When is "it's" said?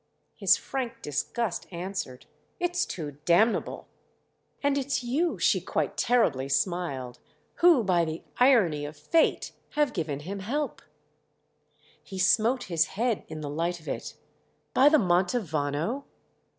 2.59-2.87, 4.75-5.03